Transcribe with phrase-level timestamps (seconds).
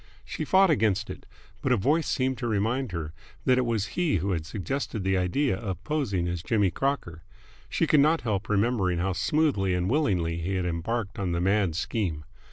[0.25, 1.27] She fought against it,
[1.61, 3.13] but a voice seemed to remind her
[3.45, 7.21] that it was he who had suggested the idea of posing as Jimmy Crocker.
[7.69, 11.75] She could not help remembering how smoothly and willingly he had embarked on the mad
[11.75, 12.25] scheme.